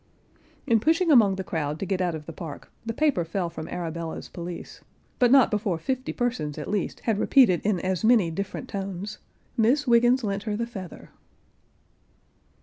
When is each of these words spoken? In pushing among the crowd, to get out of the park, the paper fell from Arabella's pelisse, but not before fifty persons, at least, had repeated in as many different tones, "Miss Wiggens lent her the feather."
In 0.65 0.79
pushing 0.79 1.11
among 1.11 1.35
the 1.35 1.43
crowd, 1.43 1.77
to 1.77 1.85
get 1.85 2.01
out 2.01 2.15
of 2.15 2.25
the 2.25 2.33
park, 2.33 2.71
the 2.83 2.91
paper 2.91 3.23
fell 3.23 3.51
from 3.51 3.67
Arabella's 3.67 4.29
pelisse, 4.29 4.81
but 5.19 5.29
not 5.31 5.51
before 5.51 5.77
fifty 5.77 6.11
persons, 6.11 6.57
at 6.57 6.71
least, 6.71 7.01
had 7.01 7.19
repeated 7.19 7.61
in 7.63 7.79
as 7.81 8.03
many 8.03 8.31
different 8.31 8.67
tones, 8.67 9.19
"Miss 9.55 9.85
Wiggens 9.85 10.23
lent 10.23 10.41
her 10.41 10.55
the 10.55 10.65
feather." 10.65 11.11